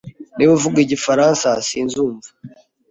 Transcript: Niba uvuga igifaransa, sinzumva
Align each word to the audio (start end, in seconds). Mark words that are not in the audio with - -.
Niba 0.35 0.51
uvuga 0.57 0.77
igifaransa, 0.81 1.47
sinzumva 1.67 2.27